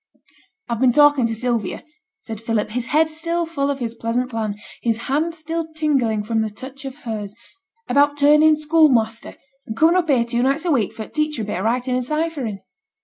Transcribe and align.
'I've 0.67 0.79
been 0.79 0.91
talking 0.93 1.27
to 1.27 1.35
Sylvia,' 1.35 1.83
said 2.21 2.41
Philip, 2.41 2.71
his 2.71 2.87
head 2.87 3.07
still 3.07 3.45
full 3.45 3.69
of 3.69 3.77
his 3.77 3.93
pleasant 3.93 4.31
plan, 4.31 4.55
his 4.81 5.01
hand 5.05 5.35
still 5.35 5.71
tingling 5.75 6.23
from 6.23 6.41
the 6.41 6.49
touch 6.49 6.85
of 6.85 6.95
hers, 7.05 7.35
'about 7.87 8.17
turning 8.17 8.55
schoolmaster, 8.55 9.35
and 9.67 9.77
coming 9.77 9.95
up 9.97 10.09
here 10.09 10.23
two 10.23 10.41
nights 10.41 10.65
a 10.65 10.71
week 10.71 10.91
for 10.91 11.05
t' 11.07 11.11
teach 11.27 11.37
her 11.37 11.43
a 11.43 11.45
bit 11.45 11.59
o' 11.59 11.61
writing 11.61 11.95
and 11.95 12.03
ciphering.' 12.03 12.61